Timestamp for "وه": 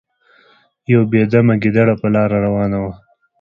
2.83-2.93